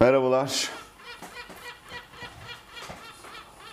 Merhabalar. 0.00 0.70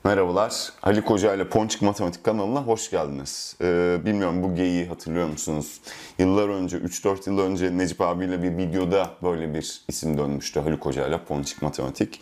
Merhabalar. 0.04 0.74
Ali 0.84 1.02
Koca 1.06 1.34
ile 1.34 1.50
Ponçik 1.50 1.82
Matematik 1.82 2.24
kanalına 2.24 2.62
hoş 2.62 2.90
geldiniz. 2.90 3.56
Ee, 3.62 4.00
bilmiyorum 4.06 4.44
bu 4.44 4.56
geyiği 4.56 4.86
hatırlıyor 4.86 5.28
musunuz? 5.28 5.82
Yıllar 6.20 6.50
önce, 6.50 6.78
3-4 6.78 7.30
yıl 7.30 7.40
önce 7.40 7.78
Necip 7.78 8.02
abiyle 8.02 8.44
bir 8.44 8.58
videoda 8.58 9.10
böyle 9.24 9.54
bir 9.54 9.82
isim 9.88 10.18
dönmüştü. 10.18 10.60
Haluk 10.60 10.86
Hoca 10.86 11.08
ile 11.08 11.24
Ponçik 11.24 11.62
Matematik. 11.62 12.22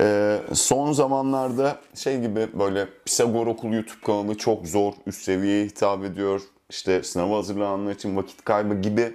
Ee, 0.00 0.40
son 0.52 0.92
zamanlarda 0.92 1.76
şey 1.94 2.20
gibi 2.20 2.48
böyle 2.58 2.88
Pisagor 3.04 3.46
Okulu 3.46 3.74
YouTube 3.74 4.00
kanalı 4.06 4.34
çok 4.34 4.66
zor, 4.66 4.92
üst 5.06 5.22
seviyeye 5.22 5.64
hitap 5.66 6.04
ediyor. 6.04 6.40
İşte 6.70 7.02
sınava 7.02 7.36
hazırlananlar 7.36 7.92
için 7.92 8.16
vakit 8.16 8.44
kaybı 8.44 8.74
gibi 8.74 9.14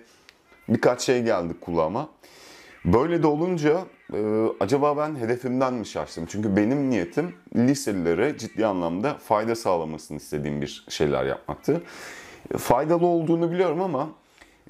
birkaç 0.70 1.02
şey 1.02 1.24
geldi 1.24 1.54
kulağıma. 1.62 2.10
Böyle 2.86 3.24
de 3.24 3.28
olunca 3.28 3.86
e, 4.14 4.46
acaba 4.60 4.98
ben 4.98 5.16
hedefimden 5.16 5.74
mi 5.74 5.86
şaştım? 5.86 6.26
Çünkü 6.26 6.56
benim 6.56 6.90
niyetim 6.90 7.36
liselilere 7.56 8.38
ciddi 8.38 8.66
anlamda 8.66 9.14
fayda 9.14 9.56
sağlamasını 9.56 10.18
istediğim 10.18 10.62
bir 10.62 10.86
şeyler 10.90 11.26
yapmaktı. 11.26 11.82
E, 12.54 12.58
Faydalı 12.58 13.06
olduğunu 13.06 13.52
biliyorum 13.52 13.82
ama 13.82 14.10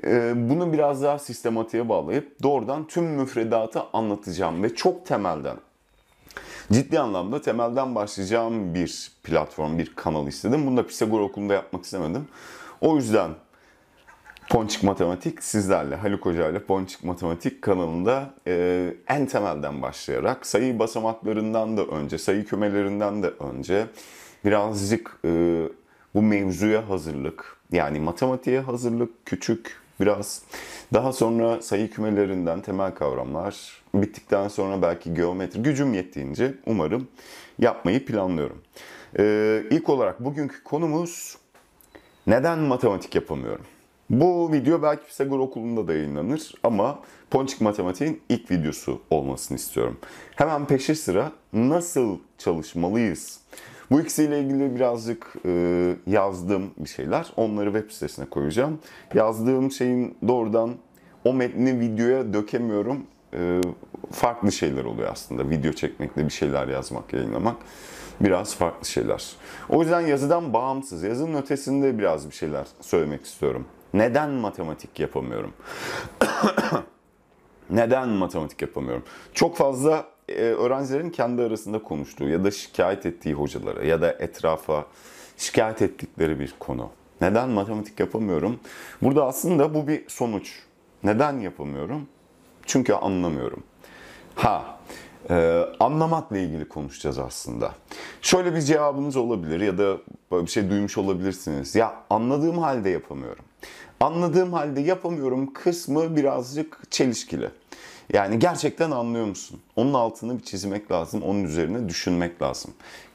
e, 0.03 0.33
bunu 0.49 0.73
biraz 0.73 1.03
daha 1.03 1.19
sistematiğe 1.19 1.89
bağlayıp 1.89 2.43
doğrudan 2.43 2.87
tüm 2.87 3.03
müfredatı 3.03 3.81
anlatacağım 3.93 4.63
ve 4.63 4.75
çok 4.75 5.05
temelden 5.05 5.57
ciddi 6.71 6.99
anlamda 6.99 7.41
temelden 7.41 7.95
başlayacağım 7.95 8.75
bir 8.75 9.11
platform, 9.23 9.77
bir 9.77 9.95
kanal 9.95 10.27
istedim. 10.27 10.67
Bunu 10.67 10.77
da 10.77 10.87
Pisagor 10.87 11.19
Okulu'nda 11.21 11.53
yapmak 11.53 11.83
istemedim. 11.83 12.27
O 12.81 12.95
yüzden 12.95 13.31
Ponçik 14.49 14.83
Matematik 14.83 15.43
sizlerle 15.43 15.95
Haluk 15.95 16.25
Hoca 16.25 16.49
ile 16.49 16.59
Ponçik 16.59 17.03
Matematik 17.03 17.61
kanalında 17.61 18.33
e, 18.47 18.93
en 19.07 19.25
temelden 19.25 19.81
başlayarak 19.81 20.45
sayı 20.45 20.79
basamaklarından 20.79 21.77
da 21.77 21.85
önce, 21.85 22.17
sayı 22.17 22.45
kümelerinden 22.45 23.23
de 23.23 23.27
önce 23.27 23.85
birazcık 24.45 25.19
e, 25.25 25.63
bu 26.15 26.21
mevzuya 26.21 26.89
hazırlık, 26.89 27.57
yani 27.71 27.99
matematiğe 27.99 28.59
hazırlık 28.59 29.25
küçük 29.25 29.81
biraz. 29.99 30.41
Daha 30.93 31.13
sonra 31.13 31.61
sayı 31.61 31.91
kümelerinden 31.91 32.61
temel 32.61 32.93
kavramlar, 32.93 33.81
bittikten 33.93 34.47
sonra 34.47 34.81
belki 34.81 35.13
geometri 35.13 35.61
gücüm 35.61 35.93
yettiğince 35.93 36.53
umarım 36.65 37.07
yapmayı 37.59 38.05
planlıyorum. 38.05 38.61
E, 39.19 39.63
ilk 39.71 39.89
olarak 39.89 40.25
bugünkü 40.25 40.63
konumuz 40.63 41.37
neden 42.27 42.59
matematik 42.59 43.15
yapamıyorum? 43.15 43.65
Bu 44.09 44.51
video 44.51 44.81
belki 44.81 45.05
Pisagor 45.05 45.39
okulunda 45.39 45.87
da 45.87 45.93
yayınlanır 45.93 46.53
ama 46.63 46.99
Ponçik 47.31 47.61
Matematik'in 47.61 48.21
ilk 48.29 48.51
videosu 48.51 49.01
olmasını 49.09 49.57
istiyorum. 49.57 49.97
Hemen 50.35 50.65
peşi 50.65 50.95
sıra 50.95 51.31
nasıl 51.53 52.17
çalışmalıyız? 52.37 53.39
Bu 53.91 54.01
ikisiyle 54.01 54.39
ilgili 54.39 54.75
birazcık 54.75 55.33
e, 55.45 55.95
yazdığım 56.07 56.71
bir 56.77 56.89
şeyler. 56.89 57.33
Onları 57.37 57.73
web 57.73 57.91
sitesine 57.91 58.25
koyacağım. 58.25 58.79
Yazdığım 59.13 59.71
şeyin 59.71 60.17
doğrudan 60.27 60.75
o 61.25 61.33
metni 61.33 61.79
videoya 61.79 62.33
dökemiyorum. 62.33 63.03
E, 63.33 63.61
farklı 64.11 64.51
şeyler 64.51 64.85
oluyor 64.85 65.09
aslında. 65.11 65.49
Video 65.49 65.71
çekmekle 65.71 66.25
bir 66.25 66.33
şeyler 66.33 66.67
yazmak, 66.67 67.13
yayınlamak 67.13 67.57
biraz 68.21 68.55
farklı 68.55 68.87
şeyler. 68.87 69.31
O 69.69 69.81
yüzden 69.81 70.01
yazıdan 70.01 70.53
bağımsız, 70.53 71.03
yazının 71.03 71.41
ötesinde 71.41 71.97
biraz 71.97 72.29
bir 72.29 72.35
şeyler 72.35 72.67
söylemek 72.81 73.25
istiyorum. 73.25 73.65
Neden 73.93 74.29
matematik 74.29 74.99
yapamıyorum? 74.99 75.53
Neden 77.69 78.09
matematik 78.09 78.61
yapamıyorum? 78.61 79.03
Çok 79.33 79.57
fazla 79.57 80.05
e, 80.29 80.33
öğrencilerin 80.33 81.09
kendi 81.09 81.41
arasında 81.41 81.83
konuştuğu 81.83 82.29
ya 82.29 82.43
da 82.43 82.51
şikayet 82.51 83.05
ettiği 83.05 83.33
hocalara 83.33 83.83
ya 83.83 84.01
da 84.01 84.11
etrafa 84.11 84.85
şikayet 85.37 85.81
ettikleri 85.81 86.39
bir 86.39 86.53
konu. 86.59 86.89
Neden 87.21 87.49
matematik 87.49 87.99
yapamıyorum? 87.99 88.59
Burada 89.01 89.25
aslında 89.25 89.73
bu 89.73 89.87
bir 89.87 90.09
sonuç. 90.09 90.59
Neden 91.03 91.39
yapamıyorum? 91.39 92.07
Çünkü 92.65 92.93
anlamıyorum. 92.93 93.63
Ha, 94.35 94.79
e, 95.29 95.65
anlamakla 95.79 96.37
ilgili 96.37 96.69
konuşacağız 96.69 97.19
aslında. 97.19 97.71
Şöyle 98.21 98.55
bir 98.55 98.61
cevabınız 98.61 99.15
olabilir 99.15 99.59
ya 99.59 99.77
da 99.77 99.97
böyle 100.31 100.45
bir 100.45 100.51
şey 100.51 100.69
duymuş 100.69 100.97
olabilirsiniz. 100.97 101.75
Ya 101.75 101.95
anladığım 102.09 102.57
halde 102.57 102.89
yapamıyorum. 102.89 103.45
Anladığım 103.99 104.53
halde 104.53 104.81
yapamıyorum 104.81 105.53
kısmı 105.53 106.15
birazcık 106.15 106.91
çelişkili. 106.91 107.49
Yani 108.13 108.39
gerçekten 108.39 108.91
anlıyor 108.91 109.25
musun? 109.25 109.59
Onun 109.75 109.93
altını 109.93 110.37
bir 110.37 110.43
çizmek 110.43 110.91
lazım, 110.91 111.21
onun 111.21 111.43
üzerine 111.43 111.89
düşünmek 111.89 112.41
lazım. 112.41 112.71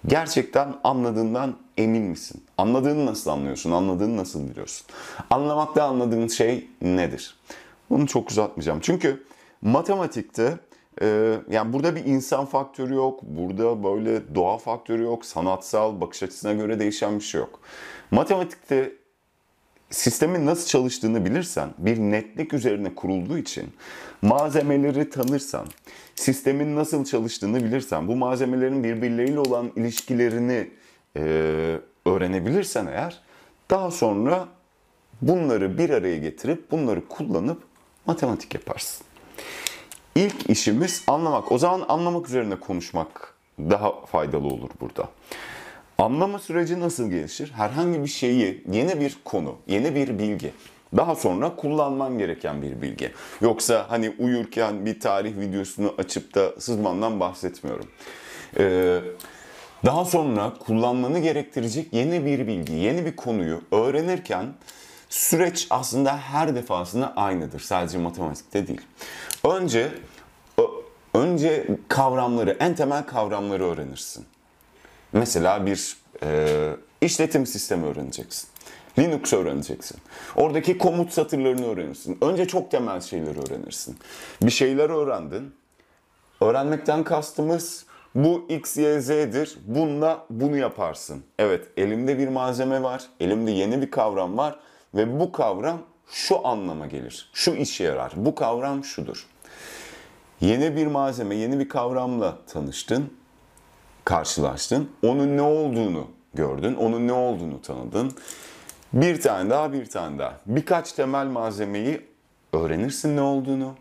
Gerçekten 0.06 0.74
anladığından 0.84 1.56
emin 1.76 2.02
misin? 2.02 2.42
Anladığını 2.58 3.06
nasıl 3.06 3.30
anlıyorsun? 3.30 3.72
Anladığını 3.72 4.16
nasıl 4.16 4.48
biliyorsun? 4.50 4.86
Anlamakta 5.30 5.84
anladığın 5.84 6.28
şey 6.28 6.68
nedir? 6.82 7.36
Bunu 7.90 8.06
çok 8.06 8.30
uzatmayacağım. 8.30 8.80
Çünkü 8.80 9.24
matematikte 9.62 10.58
ee, 11.02 11.34
yani 11.50 11.72
burada 11.72 11.96
bir 11.96 12.04
insan 12.04 12.46
faktörü 12.46 12.94
yok, 12.94 13.22
burada 13.22 13.84
böyle 13.84 14.34
doğa 14.34 14.58
faktörü 14.58 15.02
yok, 15.02 15.24
sanatsal 15.24 16.00
bakış 16.00 16.22
açısına 16.22 16.52
göre 16.52 16.78
değişen 16.78 17.18
bir 17.18 17.24
şey 17.24 17.40
yok. 17.40 17.60
Matematikte 18.10 18.92
sistemin 19.94 20.46
nasıl 20.46 20.66
çalıştığını 20.66 21.24
bilirsen, 21.24 21.70
bir 21.78 21.98
netlik 21.98 22.54
üzerine 22.54 22.94
kurulduğu 22.94 23.38
için 23.38 23.72
malzemeleri 24.22 25.10
tanırsan, 25.10 25.66
sistemin 26.14 26.76
nasıl 26.76 27.04
çalıştığını 27.04 27.64
bilirsen, 27.64 28.08
bu 28.08 28.16
malzemelerin 28.16 28.84
birbirleriyle 28.84 29.38
olan 29.38 29.72
ilişkilerini 29.76 30.70
e, 31.16 31.20
öğrenebilirsen 32.06 32.86
eğer, 32.86 33.20
daha 33.70 33.90
sonra 33.90 34.48
bunları 35.22 35.78
bir 35.78 35.90
araya 35.90 36.18
getirip 36.18 36.70
bunları 36.70 37.08
kullanıp 37.08 37.62
matematik 38.06 38.54
yaparsın. 38.54 39.06
İlk 40.14 40.50
işimiz 40.50 41.04
anlamak. 41.06 41.52
O 41.52 41.58
zaman 41.58 41.84
anlamak 41.88 42.28
üzerine 42.28 42.56
konuşmak 42.56 43.34
daha 43.58 44.06
faydalı 44.06 44.46
olur 44.46 44.70
burada. 44.80 45.08
Anlama 45.98 46.38
süreci 46.38 46.80
nasıl 46.80 47.10
gelişir? 47.10 47.50
Herhangi 47.50 48.02
bir 48.02 48.08
şeyi, 48.08 48.64
yeni 48.72 49.00
bir 49.00 49.16
konu, 49.24 49.56
yeni 49.66 49.94
bir 49.94 50.18
bilgi, 50.18 50.52
daha 50.96 51.14
sonra 51.14 51.56
kullanman 51.56 52.18
gereken 52.18 52.62
bir 52.62 52.82
bilgi. 52.82 53.12
Yoksa 53.40 53.86
hani 53.88 54.14
uyurken 54.18 54.86
bir 54.86 55.00
tarih 55.00 55.38
videosunu 55.40 55.94
açıp 55.98 56.34
da 56.34 56.60
sızmandan 56.60 57.20
bahsetmiyorum. 57.20 57.86
Ee, 58.58 59.00
daha 59.84 60.04
sonra 60.04 60.52
kullanmanı 60.66 61.18
gerektirecek 61.18 61.92
yeni 61.92 62.24
bir 62.24 62.46
bilgi, 62.46 62.72
yeni 62.72 63.06
bir 63.06 63.16
konuyu 63.16 63.60
öğrenirken 63.72 64.46
süreç 65.08 65.66
aslında 65.70 66.18
her 66.18 66.54
defasında 66.54 67.12
aynıdır. 67.16 67.60
Sadece 67.60 67.98
matematikte 67.98 68.66
değil. 68.66 68.80
Önce 69.44 69.92
önce 71.14 71.66
kavramları, 71.88 72.56
en 72.60 72.74
temel 72.74 73.06
kavramları 73.06 73.64
öğrenirsin. 73.64 74.26
Mesela 75.14 75.66
bir 75.66 75.96
e, 76.22 76.70
işletim 77.00 77.46
sistemi 77.46 77.86
öğreneceksin. 77.86 78.48
Linux 78.98 79.32
öğreneceksin. 79.32 79.98
Oradaki 80.36 80.78
komut 80.78 81.12
satırlarını 81.12 81.66
öğrenirsin. 81.66 82.18
Önce 82.20 82.46
çok 82.46 82.70
temel 82.70 83.00
şeyleri 83.00 83.38
öğrenirsin. 83.38 83.96
Bir 84.42 84.50
şeyler 84.50 84.90
öğrendin. 84.90 85.54
Öğrenmekten 86.40 87.04
kastımız 87.04 87.86
bu 88.14 88.46
X, 88.48 88.76
Y, 88.76 89.00
Z'dir. 89.00 89.58
Bununla 89.66 90.26
bunu 90.30 90.56
yaparsın. 90.56 91.24
Evet 91.38 91.68
elimde 91.76 92.18
bir 92.18 92.28
malzeme 92.28 92.82
var. 92.82 93.04
Elimde 93.20 93.50
yeni 93.50 93.82
bir 93.82 93.90
kavram 93.90 94.38
var. 94.38 94.58
Ve 94.94 95.20
bu 95.20 95.32
kavram 95.32 95.78
şu 96.10 96.46
anlama 96.46 96.86
gelir. 96.86 97.30
Şu 97.32 97.54
işe 97.54 97.84
yarar. 97.84 98.12
Bu 98.16 98.34
kavram 98.34 98.84
şudur. 98.84 99.26
Yeni 100.40 100.76
bir 100.76 100.86
malzeme, 100.86 101.34
yeni 101.34 101.58
bir 101.58 101.68
kavramla 101.68 102.38
tanıştın, 102.46 103.12
karşılaştın. 104.04 104.90
Onun 105.02 105.36
ne 105.36 105.42
olduğunu 105.42 106.06
gördün, 106.34 106.74
onun 106.74 107.08
ne 107.08 107.12
olduğunu 107.12 107.62
tanıdın. 107.62 108.12
Bir 108.92 109.20
tane 109.20 109.50
daha, 109.50 109.72
bir 109.72 109.86
tane 109.86 110.18
daha. 110.18 110.40
Birkaç 110.46 110.92
temel 110.92 111.26
malzemeyi 111.26 112.00
öğrenirsin 112.52 113.16
ne 113.16 113.20
olduğunu. 113.20 113.74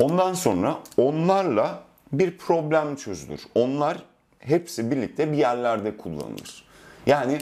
Ondan 0.00 0.34
sonra 0.34 0.76
onlarla 0.96 1.82
bir 2.12 2.38
problem 2.38 2.96
çözülür. 2.96 3.40
Onlar 3.54 4.02
hepsi 4.38 4.90
birlikte 4.90 5.32
bir 5.32 5.36
yerlerde 5.36 5.96
kullanılır. 5.96 6.64
Yani 7.06 7.38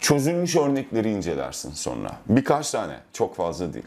çözülmüş 0.00 0.56
örnekleri 0.56 1.10
incelersin 1.10 1.72
sonra. 1.72 2.16
Birkaç 2.28 2.70
tane, 2.70 2.96
çok 3.12 3.36
fazla 3.36 3.74
değil. 3.74 3.84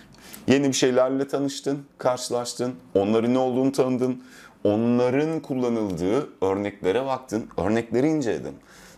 Yeni 0.47 0.67
bir 0.67 0.73
şeylerle 0.73 1.27
tanıştın, 1.27 1.85
karşılaştın, 1.97 2.75
onların 2.95 3.33
ne 3.33 3.37
olduğunu 3.37 3.71
tanıdın, 3.71 4.23
onların 4.67 5.39
kullanıldığı 5.39 6.29
örneklere 6.41 7.05
baktın, 7.05 7.49
örnekleri 7.57 8.07
inceledin. 8.07 8.55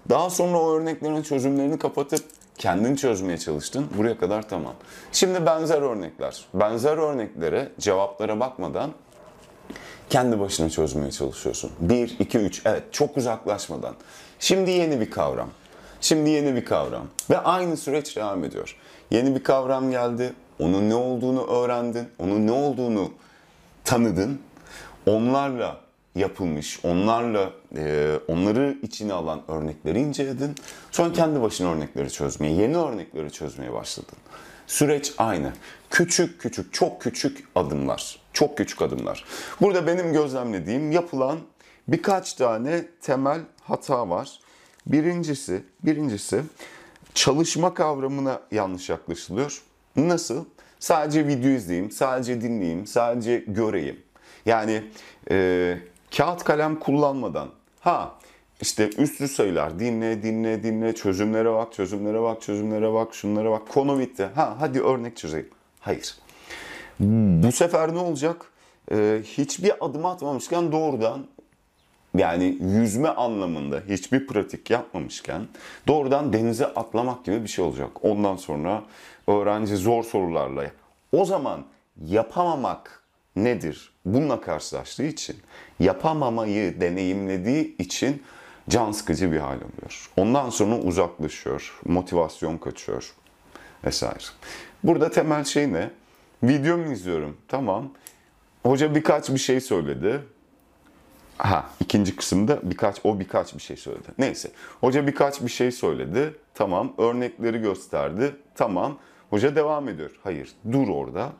Daha 0.09 0.29
sonra 0.29 0.57
o 0.57 0.71
örneklerin 0.71 1.21
çözümlerini 1.21 1.79
kapatıp 1.79 2.23
kendin 2.57 2.95
çözmeye 2.95 3.37
çalıştın. 3.37 3.87
Buraya 3.97 4.17
kadar 4.17 4.49
tamam. 4.49 4.73
Şimdi 5.11 5.45
benzer 5.45 5.81
örnekler. 5.81 6.45
Benzer 6.53 6.97
örneklere, 6.97 7.69
cevaplara 7.79 8.39
bakmadan 8.39 8.91
kendi 10.09 10.39
başına 10.39 10.69
çözmeye 10.69 11.11
çalışıyorsun. 11.11 11.71
1, 11.79 12.15
2, 12.19 12.37
3 12.37 12.61
evet 12.65 12.83
çok 12.91 13.17
uzaklaşmadan. 13.17 13.95
Şimdi 14.39 14.71
yeni 14.71 14.99
bir 14.99 15.11
kavram. 15.11 15.49
Şimdi 16.01 16.29
yeni 16.29 16.55
bir 16.55 16.65
kavram. 16.65 17.07
Ve 17.29 17.37
aynı 17.37 17.77
süreç 17.77 18.15
devam 18.15 18.43
ediyor. 18.43 18.75
Yeni 19.11 19.35
bir 19.35 19.43
kavram 19.43 19.91
geldi. 19.91 20.33
Onun 20.59 20.89
ne 20.89 20.95
olduğunu 20.95 21.47
öğrendin. 21.47 22.07
Onun 22.19 22.47
ne 22.47 22.51
olduğunu 22.51 23.11
tanıdın. 23.83 24.39
Onlarla 25.05 25.81
yapılmış, 26.15 26.79
onlarla 26.83 27.53
e, 27.75 28.13
onları 28.27 28.77
içine 28.81 29.13
alan 29.13 29.41
örnekleri 29.47 29.99
inceledin. 29.99 30.55
Sonra 30.91 31.13
kendi 31.13 31.41
başına 31.41 31.71
örnekleri 31.71 32.11
çözmeye, 32.11 32.53
yeni 32.53 32.77
örnekleri 32.77 33.31
çözmeye 33.31 33.73
başladın. 33.73 34.17
Süreç 34.67 35.13
aynı. 35.17 35.53
Küçük 35.89 36.41
küçük, 36.41 36.73
çok 36.73 37.01
küçük 37.01 37.47
adımlar. 37.55 38.19
Çok 38.33 38.57
küçük 38.57 38.81
adımlar. 38.81 39.25
Burada 39.61 39.87
benim 39.87 40.13
gözlemlediğim 40.13 40.91
yapılan 40.91 41.39
birkaç 41.87 42.33
tane 42.33 42.85
temel 43.01 43.39
hata 43.63 44.09
var. 44.09 44.39
Birincisi, 44.85 45.63
birincisi 45.83 46.41
çalışma 47.13 47.73
kavramına 47.73 48.41
yanlış 48.51 48.89
yaklaşılıyor. 48.89 49.61
Nasıl? 49.95 50.45
Sadece 50.79 51.27
video 51.27 51.49
izleyeyim, 51.49 51.91
sadece 51.91 52.41
dinleyeyim, 52.41 52.87
sadece 52.87 53.43
göreyim. 53.47 53.99
Yani 54.45 54.83
e, 55.31 55.77
kağıt 56.17 56.43
kalem 56.43 56.79
kullanmadan 56.79 57.49
ha 57.79 58.15
işte 58.61 58.89
üstlü 58.97 59.27
sayılar 59.27 59.79
dinle 59.79 60.23
dinle 60.23 60.63
dinle 60.63 60.95
çözümlere 60.95 61.53
bak 61.53 61.73
çözümlere 61.73 62.21
bak 62.21 62.41
çözümlere 62.41 62.93
bak 62.93 63.15
şunlara 63.15 63.51
bak 63.51 63.69
konu 63.69 63.99
bitti. 63.99 64.29
Ha 64.35 64.55
hadi 64.59 64.81
örnek 64.81 65.17
çözeyim. 65.17 65.49
Hayır. 65.79 66.17
Bu 67.43 67.51
sefer 67.51 67.93
ne 67.93 67.99
olacak? 67.99 68.45
Ee, 68.91 69.21
hiçbir 69.23 69.85
adım 69.85 70.05
atmamışken 70.05 70.71
doğrudan 70.71 71.27
yani 72.17 72.57
yüzme 72.61 73.09
anlamında 73.09 73.81
hiçbir 73.89 74.27
pratik 74.27 74.69
yapmamışken 74.69 75.47
doğrudan 75.87 76.33
denize 76.33 76.65
atlamak 76.65 77.25
gibi 77.25 77.43
bir 77.43 77.47
şey 77.47 77.65
olacak. 77.65 77.89
Ondan 78.01 78.35
sonra 78.35 78.83
öğrenci 79.27 79.75
zor 79.75 80.03
sorularla 80.03 80.71
o 81.11 81.25
zaman 81.25 81.65
yapamamak 82.05 83.03
nedir? 83.35 83.93
Bununla 84.05 84.41
karşılaştığı 84.41 85.03
için 85.03 85.37
yapamamayı 85.79 86.81
deneyimlediği 86.81 87.77
için 87.77 88.23
can 88.69 88.91
sıkıcı 88.91 89.31
bir 89.31 89.39
hal 89.39 89.55
oluyor. 89.55 90.09
Ondan 90.17 90.49
sonra 90.49 90.77
uzaklaşıyor, 90.77 91.79
motivasyon 91.85 92.57
kaçıyor 92.57 93.13
vesaire. 93.85 94.23
Burada 94.83 95.11
temel 95.11 95.43
şey 95.43 95.73
ne? 95.73 95.89
Videomu 96.43 96.93
izliyorum. 96.93 97.37
Tamam. 97.47 97.91
Hoca 98.63 98.95
birkaç 98.95 99.29
bir 99.29 99.37
şey 99.37 99.61
söyledi. 99.61 100.21
Ha, 101.37 101.69
ikinci 101.79 102.15
kısımda 102.15 102.59
birkaç 102.63 103.05
o 103.05 103.19
birkaç 103.19 103.55
bir 103.55 103.61
şey 103.61 103.77
söyledi. 103.77 104.07
Neyse. 104.17 104.51
Hoca 104.81 105.07
birkaç 105.07 105.41
bir 105.41 105.49
şey 105.49 105.71
söyledi. 105.71 106.35
Tamam. 106.53 106.93
Örnekleri 106.97 107.61
gösterdi. 107.61 108.35
Tamam. 108.55 108.97
Hoca 109.29 109.55
devam 109.55 109.89
ediyor. 109.89 110.11
Hayır. 110.23 110.51
Dur 110.71 110.87
orada. 110.87 111.31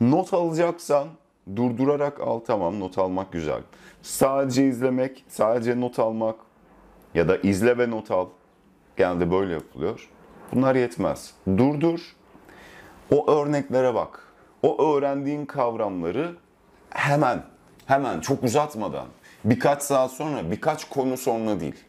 Not 0.00 0.34
alacaksan 0.34 1.08
durdurarak 1.56 2.20
al. 2.20 2.38
Tamam. 2.38 2.80
Not 2.80 2.98
almak 2.98 3.32
güzel. 3.32 3.60
Sadece 4.02 4.66
izlemek, 4.66 5.24
sadece 5.28 5.80
not 5.80 5.98
almak 5.98 6.36
ya 7.14 7.28
da 7.28 7.36
izle 7.36 7.78
ve 7.78 7.90
not 7.90 8.10
al. 8.10 8.26
Genelde 8.96 9.30
böyle 9.30 9.52
yapılıyor. 9.52 10.08
Bunlar 10.52 10.74
yetmez. 10.74 11.34
Durdur. 11.46 12.16
O 13.10 13.30
örneklere 13.30 13.94
bak. 13.94 14.22
O 14.62 14.96
öğrendiğin 14.96 15.46
kavramları 15.46 16.36
hemen, 16.90 17.42
hemen 17.86 18.20
çok 18.20 18.44
uzatmadan, 18.44 19.06
birkaç 19.44 19.82
saat 19.82 20.10
sonra, 20.10 20.50
birkaç 20.50 20.88
konu 20.88 21.16
sonra 21.16 21.60
değil. 21.60 21.84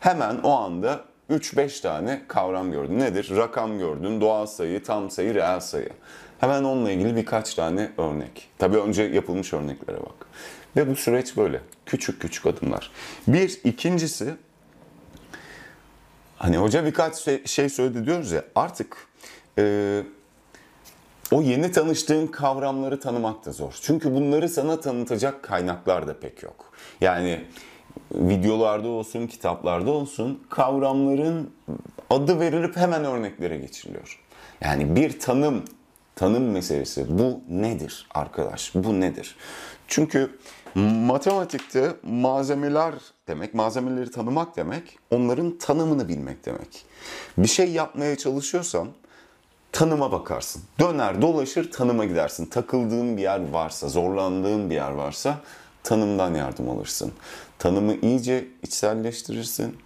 Hemen 0.00 0.36
o 0.42 0.50
anda 0.50 1.00
3-5 1.30 1.82
tane 1.82 2.22
kavram 2.28 2.70
gördün. 2.70 2.98
Nedir? 2.98 3.36
Rakam 3.36 3.78
gördün, 3.78 4.20
doğal 4.20 4.46
sayı, 4.46 4.82
tam 4.82 5.10
sayı, 5.10 5.34
reel 5.34 5.60
sayı. 5.60 5.90
Hemen 6.40 6.64
onunla 6.64 6.90
ilgili 6.90 7.16
birkaç 7.16 7.54
tane 7.54 7.90
örnek. 7.98 8.48
Tabii 8.58 8.76
önce 8.76 9.02
yapılmış 9.02 9.52
örneklere 9.52 9.96
bak. 9.96 10.26
Ve 10.76 10.90
bu 10.90 10.96
süreç 10.96 11.36
böyle. 11.36 11.60
Küçük 11.86 12.20
küçük 12.20 12.46
adımlar. 12.46 12.90
Bir, 13.26 13.60
ikincisi 13.64 14.34
Hani 16.40 16.56
hoca 16.56 16.84
birkaç 16.84 17.16
şey, 17.16 17.44
şey 17.44 17.68
söyledi 17.68 18.06
diyoruz 18.06 18.32
ya 18.32 18.44
artık 18.54 18.96
e, 19.58 20.02
o 21.30 21.42
yeni 21.42 21.72
tanıştığın 21.72 22.26
kavramları 22.26 23.00
tanımak 23.00 23.46
da 23.46 23.52
zor. 23.52 23.78
Çünkü 23.82 24.14
bunları 24.14 24.48
sana 24.48 24.80
tanıtacak 24.80 25.42
kaynaklar 25.42 26.06
da 26.06 26.20
pek 26.20 26.42
yok. 26.42 26.72
Yani 27.00 27.44
videolarda 28.14 28.88
olsun, 28.88 29.26
kitaplarda 29.26 29.90
olsun 29.90 30.42
kavramların 30.50 31.50
adı 32.10 32.40
verilip 32.40 32.76
hemen 32.76 33.04
örneklere 33.04 33.56
geçiriliyor. 33.58 34.20
Yani 34.60 34.96
bir 34.96 35.18
tanım, 35.20 35.64
tanım 36.20 36.50
meselesi 36.50 37.18
bu 37.18 37.40
nedir 37.48 38.06
arkadaş? 38.14 38.72
Bu 38.74 39.00
nedir? 39.00 39.36
Çünkü 39.88 40.38
matematikte 40.74 41.92
malzemeler 42.02 42.94
demek, 43.28 43.54
malzemeleri 43.54 44.10
tanımak 44.10 44.56
demek, 44.56 44.98
onların 45.10 45.58
tanımını 45.58 46.08
bilmek 46.08 46.46
demek. 46.46 46.84
Bir 47.38 47.48
şey 47.48 47.70
yapmaya 47.70 48.16
çalışıyorsan 48.16 48.88
tanıma 49.72 50.12
bakarsın. 50.12 50.62
Döner 50.78 51.22
dolaşır 51.22 51.70
tanıma 51.70 52.04
gidersin. 52.04 52.46
Takıldığın 52.46 53.16
bir 53.16 53.22
yer 53.22 53.50
varsa, 53.50 53.88
zorlandığın 53.88 54.70
bir 54.70 54.74
yer 54.74 54.90
varsa 54.90 55.40
tanımdan 55.82 56.34
yardım 56.34 56.70
alırsın. 56.70 57.12
Tanımı 57.58 57.94
iyice 57.94 58.48
içselleştirirsin. 58.62 59.76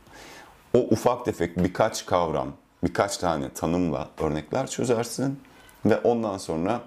O 0.75 0.79
ufak 0.79 1.25
tefek 1.25 1.59
birkaç 1.59 2.07
kavram, 2.07 2.53
birkaç 2.85 3.17
tane 3.17 3.51
tanımla 3.51 4.09
örnekler 4.19 4.67
çözersin 4.67 5.39
ve 5.87 5.99
ondan 5.99 6.39
sonra 6.39 6.81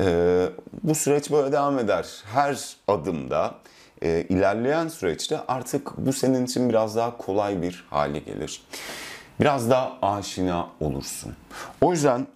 e, 0.00 0.46
bu 0.82 0.94
süreç 0.94 1.30
böyle 1.30 1.52
devam 1.52 1.78
eder. 1.78 2.08
Her 2.32 2.76
adımda 2.88 3.54
e, 4.02 4.26
ilerleyen 4.28 4.88
süreçte 4.88 5.40
artık 5.48 5.98
bu 5.98 6.12
senin 6.12 6.46
için 6.46 6.68
biraz 6.68 6.96
daha 6.96 7.16
kolay 7.16 7.62
bir 7.62 7.84
hale 7.90 8.18
gelir. 8.18 8.62
Biraz 9.40 9.70
daha 9.70 9.98
aşina 10.02 10.68
olursun. 10.80 11.32
O 11.80 11.92
yüzden 11.92 12.26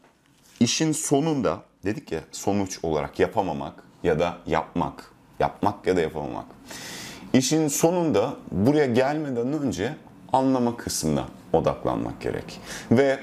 işin 0.60 0.92
sonunda 0.92 1.58
dedik 1.84 2.12
ya 2.12 2.20
sonuç 2.32 2.78
olarak 2.82 3.20
yapamamak 3.20 3.72
ya 4.02 4.18
da 4.18 4.36
yapmak. 4.46 5.10
Yapmak 5.40 5.86
ya 5.86 5.96
da 5.96 6.00
yapamamak. 6.00 6.44
İşin 7.32 7.68
sonunda 7.68 8.34
buraya 8.50 8.86
gelmeden 8.86 9.52
önce 9.62 9.94
anlama 10.32 10.76
kısmına 10.76 11.24
odaklanmak 11.52 12.20
gerek. 12.20 12.60
Ve 12.90 13.18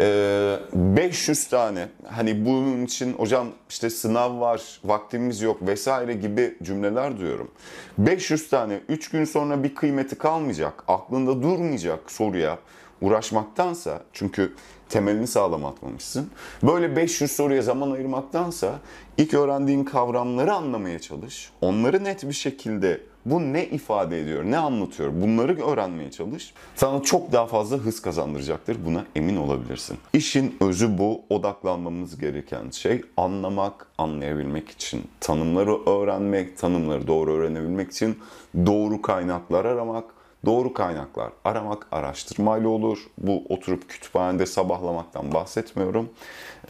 500 0.00 1.46
ee, 1.46 1.50
tane 1.50 1.88
hani 2.08 2.46
bunun 2.46 2.84
için 2.84 3.12
hocam 3.12 3.48
işte 3.68 3.90
sınav 3.90 4.40
var, 4.40 4.80
vaktimiz 4.84 5.40
yok 5.40 5.66
vesaire 5.66 6.14
gibi 6.14 6.56
cümleler 6.62 7.18
duyuyorum. 7.18 7.50
500 7.98 8.48
tane 8.48 8.80
3 8.88 9.10
gün 9.10 9.24
sonra 9.24 9.62
bir 9.62 9.74
kıymeti 9.74 10.18
kalmayacak, 10.18 10.84
aklında 10.88 11.42
durmayacak 11.42 12.10
soruya 12.10 12.58
uğraşmaktansa 13.00 14.02
çünkü 14.12 14.52
temelini 14.88 15.26
sağlam 15.26 15.64
atmamışsın. 15.64 16.30
Böyle 16.62 16.96
500 16.96 17.32
soruya 17.32 17.62
zaman 17.62 17.90
ayırmaktansa 17.90 18.78
ilk 19.16 19.34
öğrendiğin 19.34 19.84
kavramları 19.84 20.52
anlamaya 20.52 20.98
çalış. 20.98 21.50
Onları 21.60 22.04
net 22.04 22.28
bir 22.28 22.32
şekilde 22.32 23.00
bu 23.26 23.52
ne 23.52 23.66
ifade 23.66 24.20
ediyor, 24.20 24.44
ne 24.44 24.58
anlatıyor 24.58 25.12
bunları 25.14 25.66
öğrenmeye 25.66 26.10
çalış. 26.10 26.54
Sana 26.76 27.02
çok 27.02 27.32
daha 27.32 27.46
fazla 27.46 27.76
hız 27.76 28.02
kazandıracaktır. 28.02 28.76
Buna 28.86 29.04
emin 29.16 29.36
olabilirsin. 29.36 29.98
İşin 30.12 30.56
özü 30.60 30.98
bu. 30.98 31.22
Odaklanmamız 31.30 32.18
gereken 32.18 32.70
şey 32.70 33.02
anlamak, 33.16 33.86
anlayabilmek 33.98 34.70
için. 34.70 35.02
Tanımları 35.20 35.90
öğrenmek, 35.90 36.58
tanımları 36.58 37.06
doğru 37.06 37.32
öğrenebilmek 37.32 37.90
için 37.90 38.18
doğru 38.66 39.02
kaynaklar 39.02 39.64
aramak, 39.64 40.04
Doğru 40.44 40.72
kaynaklar 40.72 41.32
aramak 41.44 41.86
araştırmayla 41.92 42.68
olur. 42.68 42.98
Bu 43.18 43.44
oturup 43.48 43.88
kütüphanede 43.88 44.46
sabahlamaktan 44.46 45.32
bahsetmiyorum. 45.34 46.08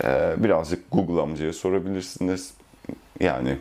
Ee, 0.04 0.34
birazcık 0.38 0.90
Google 0.92 1.22
amcaya 1.22 1.52
sorabilirsiniz. 1.52 2.54
Yani 3.20 3.58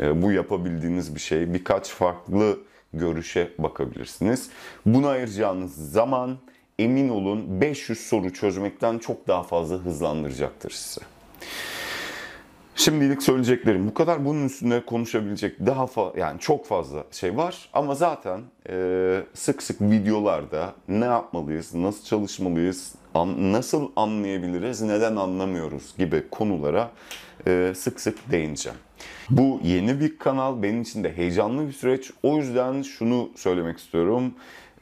e, 0.00 0.22
bu 0.22 0.32
yapabildiğiniz 0.32 1.14
bir 1.14 1.20
şey. 1.20 1.54
Birkaç 1.54 1.88
farklı 1.90 2.58
görüşe 2.92 3.48
bakabilirsiniz. 3.58 4.50
Buna 4.86 5.08
ayıracağınız 5.08 5.92
zaman 5.92 6.38
emin 6.78 7.08
olun 7.08 7.60
500 7.60 7.98
soru 8.00 8.32
çözmekten 8.32 8.98
çok 8.98 9.28
daha 9.28 9.42
fazla 9.42 9.76
hızlandıracaktır 9.76 10.70
size. 10.70 11.00
Şimdilik 12.76 13.22
söyleyeceklerim 13.22 13.88
bu 13.88 13.94
kadar. 13.94 14.24
Bunun 14.24 14.46
üstüne 14.46 14.84
konuşabilecek 14.84 15.66
daha 15.66 15.84
fa- 15.84 16.18
yani 16.18 16.40
çok 16.40 16.66
fazla 16.66 17.04
şey 17.12 17.36
var. 17.36 17.68
Ama 17.72 17.94
zaten 17.94 18.40
e, 18.68 19.20
sık 19.34 19.62
sık 19.62 19.80
videolarda 19.80 20.72
ne 20.88 21.04
yapmalıyız, 21.04 21.74
nasıl 21.74 22.04
çalışmalıyız, 22.04 22.94
an- 23.14 23.52
nasıl 23.52 23.90
anlayabiliriz, 23.96 24.82
neden 24.82 25.16
anlamıyoruz 25.16 25.94
gibi 25.98 26.24
konulara 26.30 26.90
sık 27.74 28.00
sık 28.00 28.30
değineceğim. 28.30 28.78
Bu 29.30 29.60
yeni 29.64 30.00
bir 30.00 30.18
kanal, 30.18 30.62
benim 30.62 30.82
için 30.82 31.04
de 31.04 31.16
heyecanlı 31.16 31.66
bir 31.66 31.72
süreç. 31.72 32.10
O 32.22 32.36
yüzden 32.36 32.82
şunu 32.82 33.30
söylemek 33.36 33.78
istiyorum. 33.78 34.34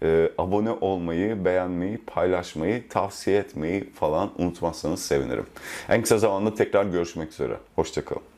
E, 0.02 0.30
abone 0.38 0.70
olmayı, 0.70 1.44
beğenmeyi, 1.44 1.98
paylaşmayı, 1.98 2.88
tavsiye 2.88 3.38
etmeyi 3.38 3.90
falan 3.90 4.30
unutmazsanız 4.38 5.02
sevinirim. 5.02 5.46
En 5.88 6.02
kısa 6.02 6.18
zamanda 6.18 6.54
tekrar 6.54 6.84
görüşmek 6.84 7.32
üzere. 7.32 7.56
Hoşçakalın. 7.76 8.35